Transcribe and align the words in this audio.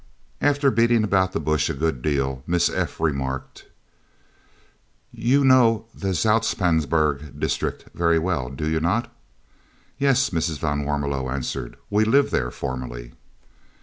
After 0.41 0.71
beating 0.71 1.03
about 1.03 1.31
the 1.31 1.39
bush 1.39 1.69
a 1.69 1.75
good 1.75 2.01
deal, 2.01 2.41
Miss 2.47 2.69
F. 2.71 2.99
remarked: 2.99 3.65
"You 5.11 5.45
know 5.45 5.85
the 5.93 6.15
Zoutpansberg 6.15 7.39
District 7.39 7.87
very 7.93 8.17
well, 8.17 8.49
do 8.49 8.67
you 8.67 8.79
not?" 8.79 9.13
"Yes," 9.99 10.31
Mrs. 10.31 10.57
van 10.57 10.85
Warmelo 10.85 11.29
answered; 11.31 11.77
"we 11.91 12.03
lived 12.03 12.31
there 12.31 12.49
formerly." 12.49 13.13